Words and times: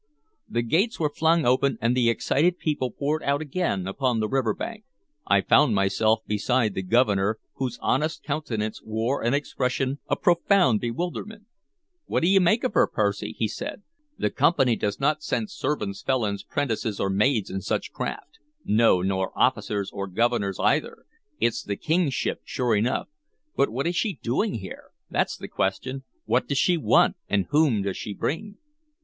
The 0.49 0.63
gates 0.63 0.99
were 0.99 1.11
flung 1.13 1.45
open, 1.45 1.77
and 1.79 1.95
the 1.95 2.09
excited 2.09 2.57
people 2.57 2.89
poured 2.89 3.21
out 3.21 3.39
again 3.39 3.85
upon 3.85 4.19
the 4.19 4.27
river 4.27 4.55
bank. 4.55 4.83
I 5.27 5.41
found 5.41 5.75
myself 5.75 6.21
beside 6.25 6.73
the 6.73 6.81
Governor, 6.81 7.37
whose 7.57 7.77
honest 7.83 8.23
countenance 8.23 8.81
wore 8.83 9.21
an 9.21 9.35
expression 9.35 9.99
of 10.07 10.23
profound 10.23 10.81
bewilderment. 10.81 11.45
"What 12.07 12.23
d' 12.23 12.29
ye 12.29 12.39
make 12.39 12.63
of 12.63 12.73
her, 12.73 12.87
Percy?" 12.87 13.33
he 13.37 13.47
said. 13.47 13.83
"The 14.17 14.31
Company 14.31 14.75
does 14.75 14.97
n't 14.99 15.21
send 15.21 15.51
servants, 15.51 16.01
felons, 16.01 16.41
'prentices, 16.41 16.99
or 16.99 17.11
maids 17.11 17.51
in 17.51 17.61
such 17.61 17.91
craft; 17.91 18.39
no, 18.65 19.03
nor 19.03 19.31
officers 19.37 19.91
or 19.91 20.07
governors, 20.07 20.57
either. 20.59 21.05
It's 21.39 21.61
the 21.61 21.75
King's 21.77 22.15
ship, 22.15 22.41
sure 22.43 22.75
enough, 22.75 23.07
but 23.55 23.69
what 23.69 23.85
is 23.85 23.95
she 23.97 24.13
doing 24.23 24.55
here? 24.55 24.85
that 25.11 25.29
's 25.29 25.37
the 25.37 25.47
question. 25.47 26.01
What 26.25 26.47
does 26.47 26.57
she 26.57 26.75
want, 26.75 27.17
and 27.29 27.45
whom 27.51 27.83
does 27.83 27.97
she 27.97 28.15
bring?" 28.15 28.57